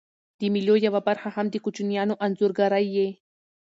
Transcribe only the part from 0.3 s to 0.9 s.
د مېلو